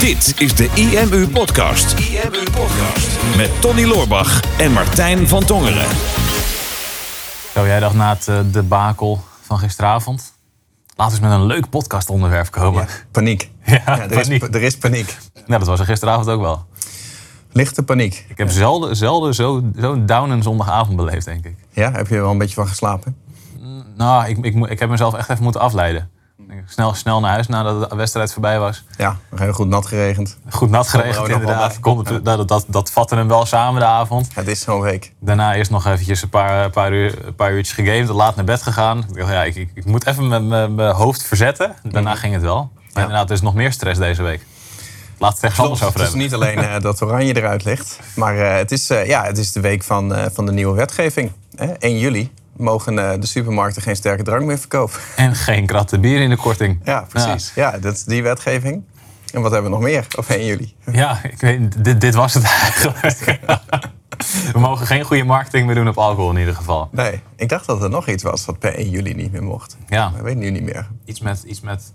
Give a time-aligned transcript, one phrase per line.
[0.00, 1.98] Dit is de IMU Podcast.
[1.98, 3.36] IMU Podcast.
[3.36, 5.86] Met Tony Loorbach en Martijn van Tongeren.
[7.54, 10.32] Zo, jij dacht na het uh, debakel van gisteravond.
[10.96, 12.86] Laten we eens met een leuk podcastonderwerp komen.
[13.10, 13.50] Paniek.
[13.64, 14.54] Ja, Ja, er, Is, paniek.
[14.54, 15.16] er is paniek.
[15.46, 16.66] Nou, dat was er gisteravond ook wel.
[17.52, 18.24] Lichte paniek.
[18.28, 21.56] Ik heb zelden, zelden zo- zo'n down een zondagavond beleefd, denk ik.
[21.72, 23.16] Ja, heb je er wel een beetje van geslapen?
[23.96, 26.10] Nou, ik, ik, moet- ik heb mezelf echt even moeten afleiden.
[26.66, 28.84] Snel, snel naar huis nadat de wedstrijd voorbij was.
[28.96, 30.38] Ja, nog heel goed nat geregend.
[30.48, 31.68] Goed nat er geregend inderdaad.
[31.68, 31.78] bij.
[31.80, 34.28] Kon het- dat, dat, dat vatte hem wel samen de avond.
[34.34, 35.12] Het is zo'n week.
[35.18, 38.08] Daarna eerst nog eventjes een paar, paar, uur, een paar uurtjes gegamed.
[38.08, 38.98] Laat naar bed gegaan.
[38.98, 41.74] Ik dacht, ja, ik, ik, ik moet even mijn- hoofd verzetten.
[41.82, 42.56] Daarna ging het wel.
[42.56, 42.98] Maar Mhm.
[42.98, 43.00] Ja.
[43.02, 44.46] inderdaad, er is nog meer stress deze week.
[45.18, 46.22] Laat het ergens anders over het is hebben.
[46.22, 47.98] niet alleen eh, dat Oranje eruit ligt.
[48.14, 51.32] Maar eh, het, is, eh, ja, het is de week van, van de nieuwe wetgeving.
[51.54, 51.66] Hè?
[51.78, 55.00] 1 juli mogen eh, de supermarkten geen sterke drank meer verkopen.
[55.16, 56.80] En geen kratten bier in de korting.
[56.84, 57.52] Ja, precies.
[57.54, 58.82] Ja, dat is die wetgeving.
[59.32, 60.74] En wat hebben we nog meer op 1 juli?
[60.92, 63.18] Ja, ik weet, dit, dit was het eigenlijk.
[64.52, 66.88] We mogen geen goede marketing meer doen op alcohol in ieder geval.
[66.92, 69.76] Nee, ik dacht dat er nog iets was wat per 1 juli niet meer mocht.
[69.88, 70.86] Ja, Maar ik weet nu niet meer.
[71.04, 71.92] iets met, iets met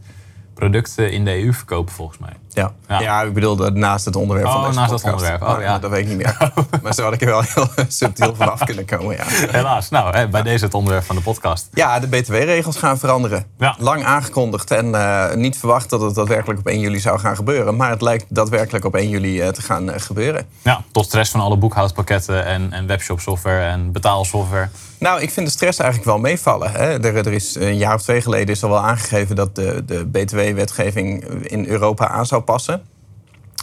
[0.56, 2.34] producten in de EU verkopen volgens mij.
[2.50, 2.72] Ja.
[2.88, 3.00] Ja.
[3.00, 3.22] Ja.
[3.22, 5.42] ik bedoelde naast het onderwerp Oh, van deze naast dat onderwerp.
[5.42, 5.80] Oh, ja.
[5.80, 6.52] Dat weet ik niet meer.
[6.84, 9.24] maar zo had ik er wel heel subtiel vanaf kunnen komen, ja.
[9.28, 9.90] Helaas.
[9.90, 11.68] Nou, bij deze het onderwerp van de podcast.
[11.74, 13.46] Ja, de btw-regels gaan veranderen.
[13.58, 13.76] Ja.
[13.80, 17.76] Lang aangekondigd en eh, niet verwacht dat het daadwerkelijk op 1 juli zou gaan gebeuren.
[17.76, 20.46] Maar het lijkt daadwerkelijk op 1 juli eh, te gaan eh, gebeuren.
[20.62, 24.70] Ja, tot stress van alle boekhoudpakketten en, en webshop software en betaalsoftware.
[25.00, 26.72] Nou, ik vind de stress eigenlijk wel meevallen.
[26.72, 27.04] Hè.
[27.04, 30.08] Er, er is een jaar of twee geleden is al wel aangegeven dat de, de
[30.08, 32.82] btw-wetgeving in Europa aan zou passen.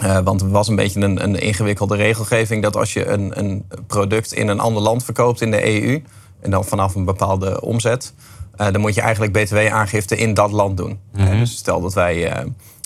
[0.00, 3.66] Eh, want het was een beetje een, een ingewikkelde regelgeving dat als je een, een
[3.86, 6.02] product in een ander land verkoopt in de EU,
[6.40, 8.14] en dan vanaf een bepaalde omzet,
[8.56, 10.98] eh, dan moet je eigenlijk btw-aangifte in dat land doen.
[11.14, 12.44] Eh, dus stel dat wij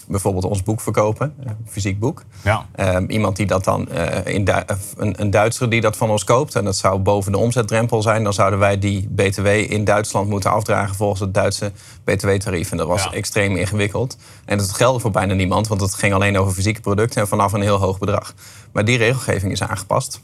[0.09, 2.23] bijvoorbeeld ons boek verkopen, een fysiek boek.
[2.45, 2.67] Ja.
[2.75, 6.11] Ehm, iemand die dat dan, eh, in Du- of een, een Duitser die dat van
[6.11, 9.84] ons koopt, en dat zou boven de omzetdrempel zijn, dan zouden wij die BTW in
[9.84, 11.72] Duitsland moeten afdragen volgens het Duitse
[12.05, 12.71] BTW-tarief.
[12.71, 13.12] En dat was Ja.
[13.12, 14.17] extreem ingewikkeld.
[14.44, 17.53] En dat geldde voor bijna niemand, want het ging alleen over fysieke producten en vanaf
[17.53, 18.34] een heel hoog bedrag.
[18.73, 20.21] Maar die regelgeving is aangepast.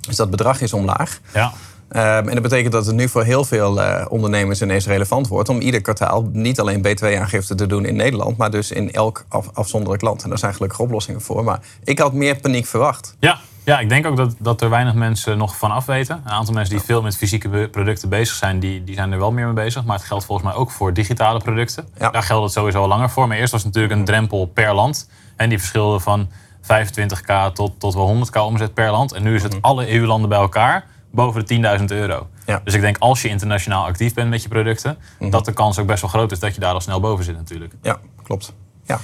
[0.00, 1.20] Dus dat bedrag is omlaag.
[1.34, 1.52] Ja.
[1.94, 5.48] Ehm, en dat betekent dat het nu voor heel veel eh, ondernemers ineens relevant wordt
[5.48, 9.50] om ieder kwartaal niet alleen btw-aangifte te doen in Nederland, maar dus in elk af-
[9.52, 10.22] afzonderlijk land.
[10.22, 11.44] En daar zijn gelukkig oplossingen voor.
[11.44, 13.16] Maar ik had meer paniek verwacht.
[13.18, 13.38] Ja.
[13.64, 16.22] ja, ik denk ook dat, dat er weinig mensen nog van af weten.
[16.24, 19.32] Een aantal mensen die veel met fysieke producten bezig zijn, die, die zijn er wel
[19.32, 19.84] meer mee bezig.
[19.84, 21.88] Maar het geldt volgens mij ook voor digitale producten.
[21.98, 22.10] Ja.
[22.10, 23.28] Daar geldt het sowieso al langer voor.
[23.28, 25.08] Maar eerst was het natuurlijk een drempel per land.
[25.36, 26.28] En die verschilde van
[26.62, 29.12] 25k tot, tot wel 100k omzet per land.
[29.12, 32.28] En nu is het alle EU-landen bij elkaar boven de 10.000 euro.
[32.46, 32.60] Ja.
[32.64, 35.86] Dus ik denk als je internationaal actief bent met je producten, dat de kans ook
[35.86, 37.74] best wel groot is dat je daar al snel boven zit natuurlijk.
[37.82, 38.54] Ja, klopt.
[38.84, 39.00] Ja.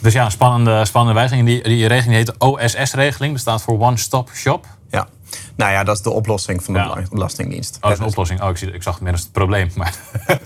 [0.00, 1.46] Dus ja, een spannende, spannende wijziging.
[1.46, 3.32] Die, die regeling heet de OSS-regeling.
[3.32, 4.66] Dat staat voor One Stop Shop.
[5.56, 7.02] Nou ja, dat is de oplossing van de Ja.
[7.10, 7.76] Belastingdienst.
[7.76, 8.42] Oh, dat is een oplossing.
[8.42, 9.70] Oh, ik, zie, ik zag het als het probleem.
[9.76, 9.94] Maar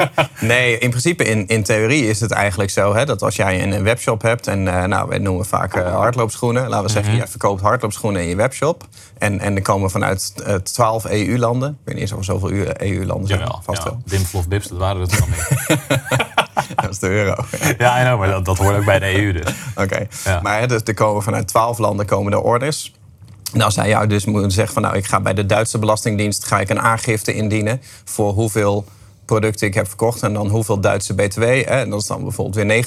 [0.41, 3.83] Nee, in principe, in, in theorie is het eigenlijk zo hè, dat als jij een,
[3.83, 6.69] webshop hebt en eh, nou, wij noemen vaak eh, hardloopschoenen.
[6.69, 7.21] Laten we zeggen, Mhm.
[7.21, 8.85] jij verkoopt hardloopschoenen in je webshop.
[9.19, 11.71] En, en er komen vanuit eh, 12 EU-landen.
[11.71, 13.41] Ik weet niet eens of er zoveel EU-landen zijn.
[13.41, 14.03] jawel, Vast ja, wel.
[14.05, 15.79] Dimflof Bips, dat waren er toen al mee.
[16.77, 17.35] Dat is de euro.
[17.79, 19.55] ja, I know, maar dat, dat hoort ook bij de EU dus.
[19.77, 20.07] Oké.
[20.25, 20.41] Ja.
[20.41, 22.93] Maar hè, dus er komen vanuit 12 landen komen er orders.
[23.53, 26.45] En als hij jou dus moet zeggen van nou, ik ga bij de Duitse Belastingdienst
[26.45, 28.85] ga ik een aangifte indienen voor hoeveel
[29.27, 31.43] producten ik heb verkocht en dan hoeveel Duitse BTW.
[31.43, 32.85] Hè, en dat is dan bijvoorbeeld weer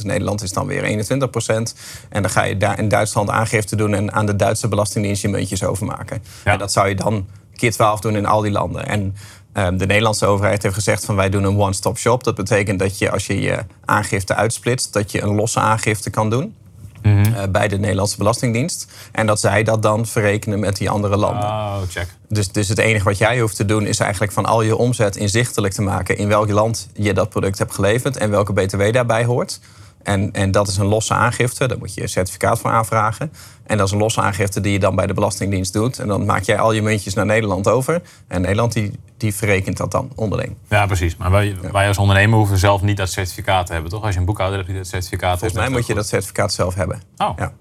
[0.00, 0.04] 19%.
[0.04, 1.74] Nederland is dan weer 21%.
[2.08, 5.28] En dan ga je daar in Duitsland aangifte doen en aan de Duitse Belastingdienst je
[5.28, 6.22] muntjes overmaken.
[6.44, 6.52] Ja.
[6.52, 7.26] En dat zou je dan
[7.56, 8.86] keer 12 doen in al die landen.
[8.86, 9.16] En
[9.52, 12.24] ehm, de Nederlandse overheid heeft gezegd van wij doen een one-stop shop.
[12.24, 16.30] Dat betekent dat je als je je aangifte uitsplitst, dat je een losse aangifte kan
[16.30, 16.54] doen.
[17.02, 18.92] Eh, bij de Nederlandse Belastingdienst.
[19.12, 21.48] En dat zij dat dan verrekenen met die andere landen.
[21.48, 22.06] Oh, check.
[22.28, 25.16] Dus, dus het enige wat jij hoeft te doen is eigenlijk van al je omzet
[25.16, 29.24] inzichtelijk te maken in welk land je dat product hebt geleverd en welke BTW daarbij
[29.24, 29.60] hoort.
[30.02, 33.32] En, en dat is een losse aangifte, daar moet je een certificaat voor aanvragen.
[33.66, 35.98] En dat is een losse aangifte die je dan bij de Belastingdienst doet.
[35.98, 38.02] En dan maak jij al je muntjes naar Nederland over.
[38.28, 40.56] En Nederland die, die verrekent dat dan onderling.
[40.68, 41.16] Ja, precies.
[41.16, 44.02] Maar wij, wij als ondernemer hoeven zelf niet dat certificaat te hebben, toch?
[44.04, 45.76] Als je een boekhouder hebt die dat certificaat Volgens mij heeft.
[45.76, 47.02] moet je dat certificaat zelf hebben.
[47.16, 47.30] Oh.
[47.36, 47.52] Ja.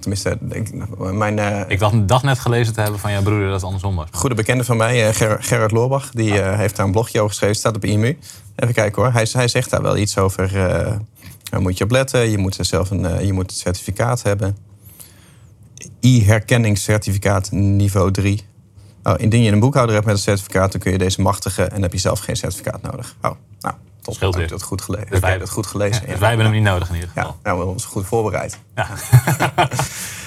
[0.00, 3.44] Tenminste, denk, ik- mijn, eh, Ik dacht, dacht net gelezen te hebben van jouw broeder
[3.46, 4.06] dat het andersom was.
[4.12, 7.56] goede bekende van mij, Ger- Gerard Loorbach, die eh, heeft daar een blogje over geschreven,
[7.56, 8.18] staat op IMU.
[8.60, 9.12] Even kijken hoor.
[9.12, 10.44] Hij, hij zegt daar wel iets over.
[10.56, 10.96] eh,
[11.50, 12.30] daar moet je op letten.
[12.30, 14.56] Je moet, zelf een, eh, je moet het certificaat hebben.
[16.00, 18.42] E-herkenningscertificaat niveau 3.
[19.02, 21.82] Oh, indien je een boekhouder hebt met een certificaat, dan kun je deze machtigen en
[21.82, 23.16] heb je zelf geen certificaat nodig.
[23.22, 23.30] Oh,
[23.60, 24.14] nou, tot.
[24.14, 24.52] Scheelt Heb weer.
[24.52, 25.06] je dat goed gelezen?
[25.10, 26.06] Dus wij- jij dat goed gelezen?
[26.06, 27.36] Dus wij hebben hem niet nodig in ieder Ja, geval.
[27.42, 28.58] nou, we hebben ons goed voorbereid.
[28.74, 28.86] Ja.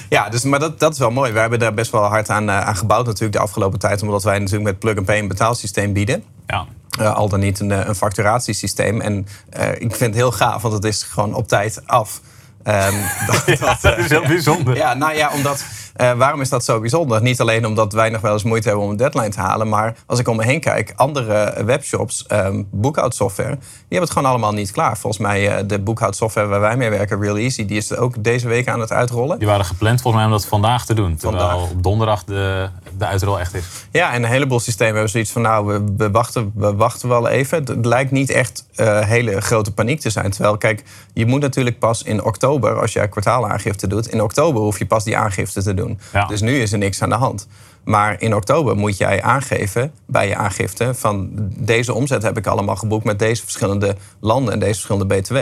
[0.09, 1.31] Ja, dus, maar dat, dat is wel mooi.
[1.31, 4.01] We hebben daar best wel hard aan, eh, aan gebouwd natuurlijk de afgelopen tijd.
[4.01, 6.24] Omdat wij natuurlijk met plug-and-pay een betaalsysteem bieden.
[6.47, 6.65] ja.
[7.00, 9.01] Eh, al dan niet een, eh, een facturatiesysteem.
[9.01, 12.22] En eh, ik vind het heel gaaf, want het is gewoon op tijd af.
[12.63, 12.94] Ehm,
[13.28, 14.75] dat, dat, dat is heel bijzonder.
[14.75, 15.63] ja, nou ja, omdat,
[15.94, 17.22] eh, waarom is dat zo bijzonder?
[17.22, 19.95] Niet alleen omdat wij nog wel eens moeite hebben om een deadline te halen, maar
[20.06, 24.54] als ik om me heen kijk, andere webshops, ehm boekhoudsoftware, die hebben het gewoon allemaal
[24.54, 24.98] niet klaar.
[24.98, 28.48] Volgens mij eh, de boekhoudsoftware waar wij mee werken, Real Easy, die is ook deze
[28.48, 29.40] week aan het uitrollen.
[29.40, 31.16] Die waren gepland volgens mij om dat vandaag te doen.
[31.16, 31.69] Terwijl Vandaag.
[31.69, 33.63] op donderdag de, de uitrol echt is.
[33.92, 37.28] Ja, en een heleboel systemen hebben zoiets van, nou, we, we, wachten, we wachten wel
[37.28, 37.57] even.
[37.57, 40.31] Het lijkt niet echt eh, hele grote paniek te zijn.
[40.31, 44.80] Terwijl, kijk, je moet natuurlijk pas in oktober, als jij kwartaalaangifte doet, in oktober hoef
[44.80, 45.82] je pas die aangifte te doen.
[46.13, 46.25] Ja.
[46.25, 47.47] Dus nu is er niks aan de hand.
[47.83, 52.75] Maar in oktober moet jij aangeven bij je aangifte van deze omzet heb ik allemaal
[52.75, 55.38] geboekt met deze verschillende landen en deze verschillende BTW.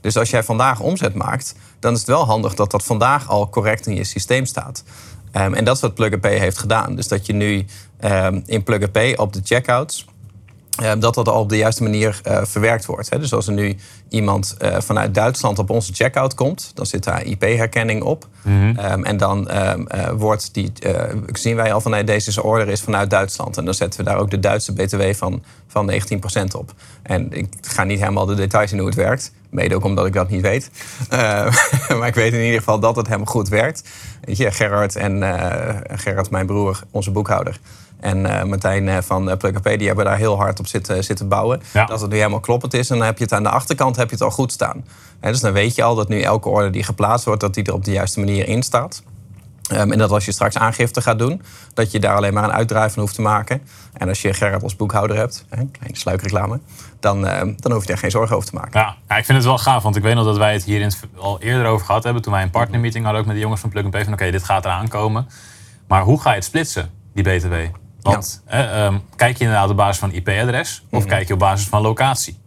[0.00, 3.48] Dus als jij vandaag omzet maakt, dan is het wel handig dat dat vandaag al
[3.48, 4.84] correct in je systeem staat.
[5.32, 6.94] Ehm, en dat is wat Plug Pay heeft gedaan.
[6.94, 7.64] Dus dat je nu
[8.00, 10.06] ehm, in Plug Pay op de checkouts
[10.98, 13.10] dat dat al op de juiste manier eh, verwerkt wordt.
[13.10, 13.18] Hè.
[13.18, 13.76] Dus als er nu
[14.08, 18.28] iemand eh, vanuit Duitsland op onze checkout komt, dan zit daar IP-herkenning op.
[18.46, 22.68] Ehm, en dan ehm, eh, wordt die, eh, zien wij al van nee, deze order
[22.68, 23.56] is vanuit Duitsland.
[23.56, 26.72] En dan zetten we daar ook de Duitse BTW van, van 19% op.
[27.02, 29.32] En ik ga niet helemaal de details in hoe het werkt.
[29.50, 30.70] Mede ook omdat ik dat niet weet.
[31.08, 31.18] Eh,
[31.98, 33.88] maar ik weet in ieder geval dat het helemaal goed werkt.
[34.24, 37.60] Weet je, Gerard en eh, Gerard, mijn broer, onze boekhouder.
[38.00, 41.28] En eh, Martijn eh, van uh, Plug die hebben daar heel hard op zitten, zitten
[41.28, 41.62] bouwen.
[41.72, 41.84] Ja.
[41.84, 42.90] Dat het nu helemaal kloppend is.
[42.90, 44.84] En dan heb je het aan de achterkant heb je het al goed staan.
[45.20, 47.40] Dus dan weet je al dat nu elke order die geplaatst wordt...
[47.40, 49.02] dat die er op de juiste manier in staat.
[49.70, 51.42] Ehm, en dat als je straks aangifte gaat doen...
[51.74, 53.62] dat je daar alleen maar een uitdraai van hoeft te maken.
[53.92, 56.60] En als je Gerard als boekhouder hebt, hè, kleine sluikreclame...
[57.00, 58.80] Dan, eh, dan hoef je daar geen zorgen over te maken.
[58.80, 60.80] Ja, ja, ik vind het wel gaaf, want ik weet nog dat wij het hier
[60.80, 62.22] in het, al eerder over gehad hebben.
[62.22, 64.04] Toen wij een partnermeeting hadden ook met de jongens van Plug Pay.
[64.04, 65.28] Van oké, dit gaat eraan komen.
[65.88, 67.54] Maar hoe ga je het splitsen, die BTW?
[68.12, 71.08] Want eh, ehm, kijk je inderdaad op basis van IP-adres of Mhm.
[71.08, 72.38] kijk je op basis van locatie?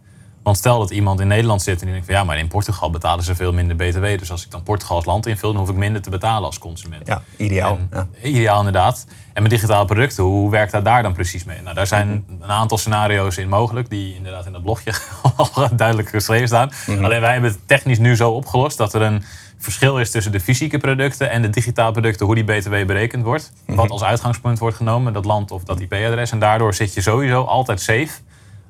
[0.42, 2.90] Want stel dat iemand in Nederland zit en die denkt van ja, maar in Portugal
[2.90, 4.04] betalen ze veel minder BTW.
[4.18, 6.58] Dus als ik dan Portugal als land invul, dan hoef ik minder te betalen als
[6.58, 7.06] consument.
[7.06, 7.78] Ja, ideaal.
[7.90, 8.28] En- Ja.
[8.28, 9.06] Ideaal inderdaad.
[9.32, 11.62] En met digitale producten, hoe werkt dat daar dan precies mee?
[11.62, 12.42] Nou, daar zijn Mhm.
[12.42, 14.92] een aantal scenario's in mogelijk, die inderdaad in dat blogje
[15.36, 16.70] al duidelijk geschreven staan.
[16.86, 17.04] Mhm.
[17.04, 19.22] Alleen wij hebben het technisch nu zo opgelost dat er een
[19.58, 23.52] verschil is tussen de fysieke producten en de digitale producten, hoe die BTW berekend wordt.
[23.66, 23.76] Mhm.
[23.76, 26.30] Wat als uitgangspunt wordt genomen, dat land of dat IP-adres.
[26.30, 28.08] En daardoor zit je sowieso altijd safe.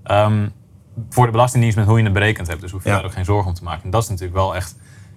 [0.05, 0.47] ehm,
[1.11, 2.61] voor de Belastingdienst met hoe je het berekend hebt.
[2.61, 2.95] Dus hoef je Ja.
[2.97, 3.85] daar ook geen zorgen om te maken.
[3.85, 4.75] En dat is natuurlijk wel echt,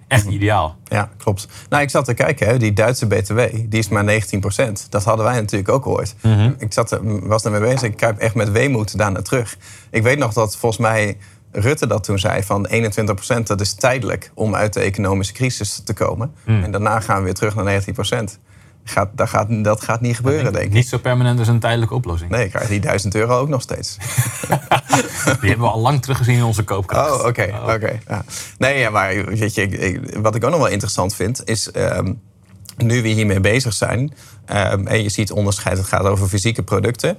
[0.08, 0.76] echt ideaal.
[0.84, 1.48] Ja, klopt.
[1.68, 4.86] Nou, ik zat te kijken, hè, die Duitse BTW, die is maar 19%.
[4.90, 6.14] Dat hadden wij natuurlijk ook ooit.
[6.58, 9.56] Ik zat was ermee bezig, ik kijk echt met weemoed daarna terug.
[9.90, 11.16] Ik weet nog dat volgens mij
[11.56, 15.92] Rutte dat toen zei van 21% dat is tijdelijk om uit de economische crisis te
[15.92, 16.34] komen.
[16.44, 18.38] En daarna gaan we weer terug naar 19%.
[18.86, 20.72] Gaat, dat, gaat, dat gaat niet gebeuren, denk ik.
[20.72, 22.30] Niet zo permanent als een tijdelijke oplossing.
[22.30, 23.96] Nee, ik krijg die 1000 euro ook nog steeds.
[25.40, 27.10] Die hebben we al lang teruggezien in onze koopkracht.
[27.20, 27.54] Oh, oké.
[27.68, 27.98] oké.
[28.08, 28.24] ja.
[28.58, 31.70] Nee, ja, maar weet je, ik- ik- wat ik ook nog wel interessant vind, is
[31.70, 32.12] ehm,
[32.76, 34.14] nu we hiermee bezig zijn,
[34.46, 37.16] ehm, en je ziet onderscheid, het gaat over fysieke producten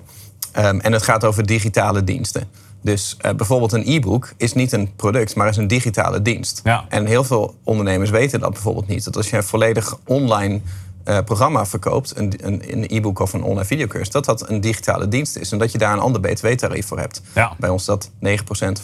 [0.52, 2.48] ehm, en het gaat over digitale diensten.
[2.82, 6.62] Dus eh, bijvoorbeeld een e-book is niet een product, maar is een digitale dienst.
[6.64, 6.86] Ja.
[6.90, 9.04] En heel veel ondernemers weten dat bijvoorbeeld niet.
[9.04, 10.62] Dat als je een volledig online
[11.06, 15.08] eh, programma verkoopt, een, een, een e-book of een online videocursus, dat dat een digitale
[15.08, 17.22] dienst is en dat je daar een ander btw-tarief voor hebt.
[17.34, 17.54] Ja.
[17.58, 18.12] Bij ons is dat 9%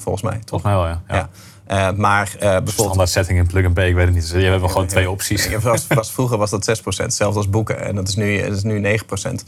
[0.02, 0.40] volgens mij.
[0.46, 0.62] Toch?
[0.62, 1.02] Volgens mij wel, ja.
[1.08, 1.30] ja.
[1.66, 2.72] Eh, maar bijvoorbeeld.
[2.72, 4.32] Standaard setting in plug and pay, ik weet het niet.
[4.32, 5.46] Dus je hebt wel gewoon twee opties.
[5.46, 7.82] Ja, was, was, vroeger was dat 6%, hetzelfde als boeken.
[7.82, 9.44] En dat is nu, dat is nu 9%.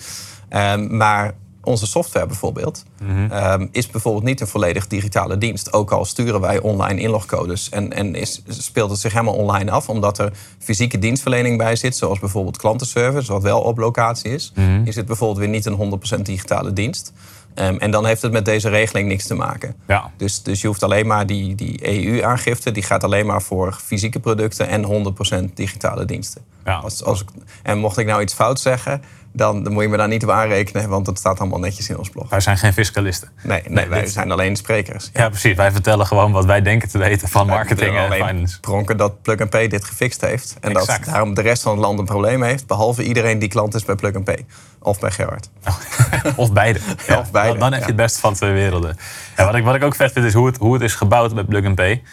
[0.49, 2.83] Ehm, maar onze software bijvoorbeeld
[3.29, 5.73] ehm, is bijvoorbeeld niet een volledig digitale dienst.
[5.73, 9.89] Ook al sturen wij online inlogcodes en, en is, speelt het zich helemaal online af,
[9.89, 14.51] omdat er fysieke dienstverlening bij zit, zoals bijvoorbeeld klantenservice, wat wel op locatie is.
[14.55, 14.81] Mhm.
[14.85, 17.13] Is het bijvoorbeeld weer niet een 100% digitale dienst.
[17.53, 19.75] Ehm, en dan heeft het met deze regeling niks te maken.
[19.87, 20.11] Ja.
[20.17, 24.19] Dus, dus je hoeft alleen maar die, die EU-aangifte, die gaat alleen maar voor fysieke
[24.19, 26.41] producten en 100% digitale diensten.
[26.65, 26.75] Ja.
[26.75, 27.27] Als, als ik,
[27.63, 29.01] en mocht ik nou iets fout zeggen,
[29.33, 31.97] dan, dan moet je me daar niet op aanrekenen, want dat staat allemaal netjes in
[31.97, 32.29] ons blog.
[32.29, 33.29] Wij zijn geen fiscalisten.
[33.43, 35.09] Nee, nee, wij dit- zijn alleen sprekers.
[35.13, 35.55] Ja, precies.
[35.55, 38.59] Wij vertellen gewoon wat wij denken te weten van Wij marketing en alleen finance.
[38.59, 40.55] pronken dat Plug Pay dit gefixt heeft.
[40.61, 41.05] En Exact.
[41.05, 42.67] dat daarom de rest van het land een probleem heeft.
[42.67, 44.45] Behalve iedereen die klant is bij Plug Pay.
[44.79, 45.49] Of bij Gerard.
[46.35, 46.79] Of beide.
[47.07, 48.97] Ja, of beide, Dan, dan heb je het beste van twee werelden.
[49.37, 51.33] Ja, wat, ik, wat ik ook vet vind is hoe het, hoe het is gebouwd
[51.33, 52.03] bij Plug and Pay.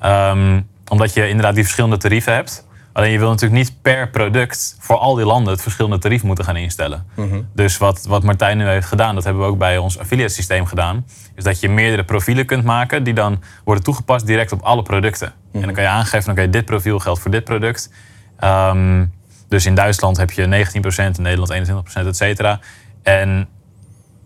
[0.00, 2.65] Ehm, omdat je inderdaad die verschillende tarieven hebt.
[2.96, 6.44] Alleen je wil natuurlijk niet per product voor al die landen het verschillende tarief moeten
[6.44, 7.06] gaan instellen.
[7.54, 10.66] Dus wat, wat Martijn nu heeft gedaan, dat hebben we ook bij ons affiliate systeem
[10.66, 14.82] gedaan, is dat je meerdere profielen kunt maken die dan worden toegepast direct op alle
[14.82, 15.32] producten.
[15.52, 17.92] En dan kan je aangeven, oké, dit profiel geldt voor dit product.
[18.38, 19.04] Ehm,
[19.48, 22.60] dus in Duitsland heb je 19%, in Nederland 21%, et cetera.
[23.02, 23.48] En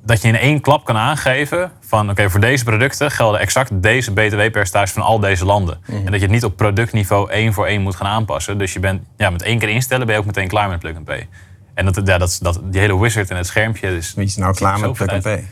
[0.04, 4.12] dat je in één klap kan aangeven van oké, voor deze producten gelden exact deze
[4.12, 5.78] btw-percentages van al deze landen.
[5.86, 8.58] En dat je het niet op productniveau één voor één moet gaan aanpassen.
[8.58, 10.96] Dus je bent ja, met één keer instellen ben je ook meteen klaar met plug
[10.96, 11.28] and pay.
[11.74, 13.88] En dat, ja, dat, dat, die hele wizard en het schermpje.
[13.88, 15.44] Dus Wie is nou klaar met plug and pay?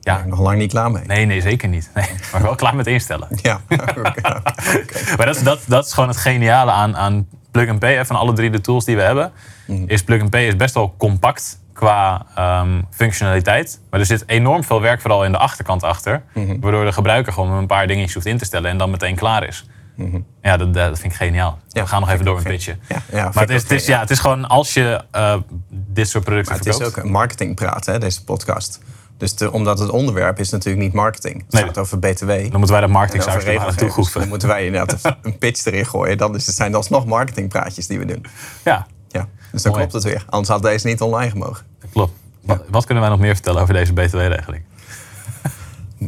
[0.00, 1.04] Ja, Nog lang niet klaar mee.
[1.06, 1.90] nee, nee, zeker niet.
[1.94, 3.28] Nee, maar wel klaar met instellen.
[3.42, 3.60] Ja.
[5.16, 8.04] Maar dat, is- dat, dat is gewoon het geniale aan, aan Plug and Pay.
[8.04, 9.32] Van alle drie de tools die we hebben.
[9.86, 13.80] Is Plug and Pay is best wel compact qua ehm, functionaliteit.
[13.90, 16.22] Maar er zit enorm veel werk vooral in de achterkant achter.
[16.60, 18.70] Waardoor de gebruiker gewoon een paar dingetjes hoeft in te stellen.
[18.70, 19.66] En dan meteen klaar is.
[20.42, 21.58] Ja, dat, dat vind ik geniaal.
[21.68, 22.80] Ja, we gaan nog even door ook pitchen.
[23.12, 25.36] Ja, maar het is, ook het, is, ja, het is gewoon als je eh,
[25.68, 26.98] dit soort producten Maar het is verkoopt.
[26.98, 28.80] ook een marketingpraat, hè, deze podcast.
[29.18, 31.42] Dus omdat het onderwerp is natuurlijk niet marketing.
[31.44, 31.64] Het Nee.
[31.64, 32.26] gaat over BTW.
[32.28, 34.20] Dan moeten wij de marketing en over aan toevoegen.
[34.20, 36.18] Dan moeten wij inderdaad een pitch erin gooien.
[36.18, 38.26] Dan is het zijn alsnog marketingpraatjes die we doen.
[38.64, 38.86] Ja,
[39.56, 39.86] dus dan Mooi.
[39.86, 40.24] klopt het weer.
[40.28, 41.66] Anders had deze niet online gemogen.
[41.80, 42.12] dat klopt.
[42.40, 44.62] Wat, wat kunnen wij nog meer vertellen over deze btw-regeling?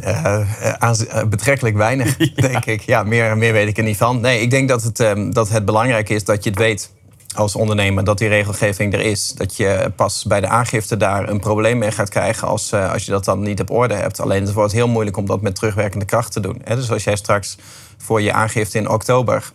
[0.00, 0.40] Eh,
[0.81, 2.81] eh, eh, betrekkelijk weinig, denk ik.
[2.81, 4.21] Ja, meer, meer weet ik er niet van.
[4.21, 6.93] Nee, ik denk dat het, ehm, dat het belangrijk is dat je het weet
[7.35, 9.33] als ondernemer dat die regelgeving er is.
[9.33, 13.11] Dat je pas bij de aangifte daar een probleem mee gaat krijgen als, als je
[13.11, 14.21] dat dan niet op orde hebt.
[14.21, 16.61] Alleen het wordt heel moeilijk om dat met terugwerkende kracht te doen.
[16.64, 16.75] Hè?
[16.75, 17.57] Dus als jij straks
[17.99, 19.52] voor je aangifte in oktober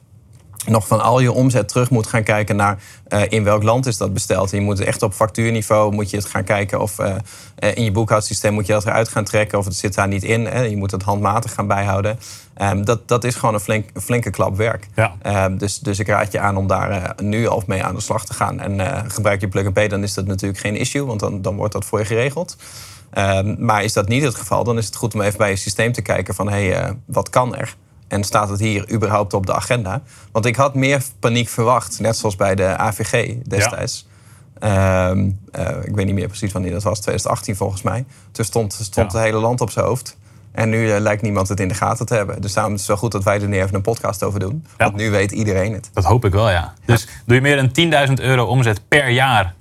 [0.65, 2.77] nog van al je omzet terug moet gaan kijken naar
[3.07, 4.51] eh, in welk land is dat besteld.
[4.51, 7.15] En je moet echt op factuurniveau moet je het gaan kijken of eh,
[7.55, 10.23] eh, in je boekhoudsysteem moet je dat eruit gaan trekken of het zit daar niet
[10.23, 10.45] in.
[10.45, 10.61] Hè.
[10.61, 12.19] Je moet het handmatig gaan bijhouden.
[12.53, 14.87] Ehm, dat, dat is gewoon een, flink, een flinke klap werk.
[14.95, 15.15] Ja.
[15.21, 18.25] Ehm, dus, dus ik raad je aan om daar nu al mee aan de slag
[18.25, 18.59] te gaan.
[18.59, 21.55] En gebruik je plug and pay, dan is dat natuurlijk geen issue, want dan, dan
[21.55, 22.57] wordt dat voor je geregeld.
[23.09, 25.55] Ehm, maar is dat niet het geval, dan is het goed om even bij je
[25.55, 27.75] systeem te kijken van hé, hey, wat kan er?
[28.13, 30.01] En staat het hier überhaupt op de agenda?
[30.31, 34.07] Want ik had meer paniek verwacht, net zoals bij de AVG destijds.
[34.59, 38.05] Ehm, eh, ik weet niet meer precies wanneer dat was, 2018 volgens mij.
[38.31, 39.17] Toen stond, stond Ja.
[39.17, 40.17] het hele land op zijn hoofd.
[40.51, 42.41] En nu eh, lijkt niemand het in de gaten te hebben.
[42.41, 44.65] Dus daarom is het wel goed dat wij er nu even een podcast over doen.
[44.77, 44.85] Ja.
[44.85, 45.89] Want nu weet iedereen het.
[45.93, 46.73] Dat hoop ik wel, ja.
[46.85, 47.71] Dus doe je meer dan
[48.07, 49.53] 10.000 euro omzet per jaar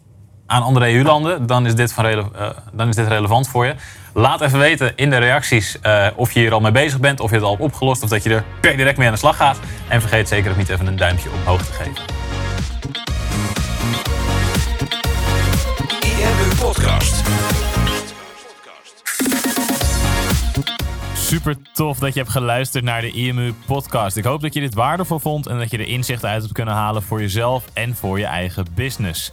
[0.52, 3.74] aan andere EU-landen, dan, is dit eh, dan is dit relevant voor je.
[4.14, 7.30] Laat even weten in de reacties eh, of je hier al mee bezig bent, of
[7.30, 8.30] je het al hebt opgelost, of dat je
[8.60, 9.58] er direct mee aan de slag gaat.
[9.88, 12.02] En vergeet zeker ook niet even een duimpje omhoog te geven.
[16.02, 17.22] IMU Podcast.
[21.14, 24.16] Super tof dat je hebt geluisterd naar de IMU podcast.
[24.16, 26.74] Ik hoop dat je dit waardevol vond en dat je er inzichten uit hebt kunnen
[26.74, 29.32] halen voor jezelf en voor je eigen business.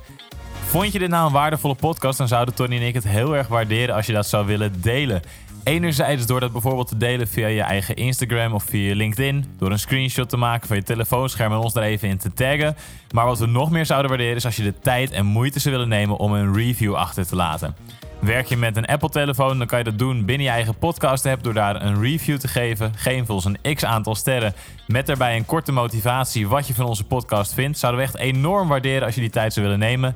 [0.69, 3.47] Vond je dit nou een waardevolle podcast, dan zouden Tony en ik het heel erg
[3.47, 5.21] waarderen als je dat zou willen delen.
[5.63, 9.45] Enerzijds door dat bijvoorbeeld te delen via je eigen Instagram of via LinkedIn.
[9.57, 12.75] Door een screenshot te maken van je telefoonscherm en ons er even in te taggen.
[13.13, 15.73] Maar wat we nog meer zouden waarderen is als je de tijd en moeite zou
[15.73, 17.75] willen nemen om een review achter te laten.
[18.19, 21.53] Werk je met een Apple-telefoon, dan kan je dat doen binnen je eigen podcast-app door
[21.53, 22.91] daar een review te geven.
[22.95, 24.53] Geef ons een x aantal sterren
[24.87, 27.77] met daarbij een korte motivatie wat je van onze podcast vindt.
[27.77, 30.15] Zouden we echt enorm waarderen als je die tijd zou willen nemen.